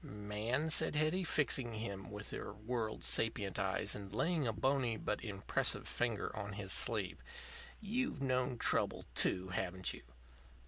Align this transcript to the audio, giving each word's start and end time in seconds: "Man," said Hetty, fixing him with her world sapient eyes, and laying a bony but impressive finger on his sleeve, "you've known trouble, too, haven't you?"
"Man," 0.03 0.71
said 0.71 0.95
Hetty, 0.95 1.23
fixing 1.23 1.75
him 1.75 2.09
with 2.09 2.31
her 2.31 2.53
world 2.55 3.03
sapient 3.03 3.59
eyes, 3.59 3.93
and 3.93 4.11
laying 4.11 4.47
a 4.47 4.51
bony 4.51 4.97
but 4.97 5.23
impressive 5.23 5.87
finger 5.87 6.35
on 6.35 6.53
his 6.53 6.73
sleeve, 6.73 7.19
"you've 7.79 8.19
known 8.19 8.57
trouble, 8.57 9.05
too, 9.13 9.49
haven't 9.49 9.93
you?" 9.93 10.01